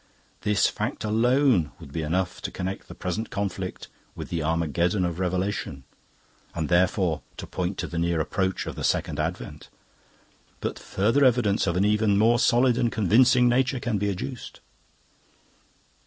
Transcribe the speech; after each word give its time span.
This 0.41 0.65
fact 0.65 1.03
alone 1.03 1.73
would 1.79 1.91
be 1.93 2.01
enough 2.01 2.41
to 2.41 2.49
connect 2.51 2.87
the 2.87 2.95
present 2.95 3.29
conflict 3.29 3.87
with 4.15 4.29
the 4.29 4.41
Armageddon 4.41 5.05
of 5.05 5.19
Revelation 5.19 5.83
and 6.55 6.69
therefore 6.69 7.21
to 7.37 7.45
point 7.45 7.77
to 7.77 7.85
the 7.85 7.99
near 7.99 8.19
approach 8.19 8.65
of 8.65 8.73
the 8.73 8.83
Second 8.83 9.19
Advent. 9.19 9.69
But 10.59 10.79
further 10.79 11.23
evidence 11.23 11.67
of 11.67 11.77
an 11.77 11.85
even 11.85 12.17
more 12.17 12.39
solid 12.39 12.79
and 12.79 12.91
convincing 12.91 13.47
nature 13.47 13.79
can 13.79 13.99
be 13.99 14.09
adduced. 14.09 14.59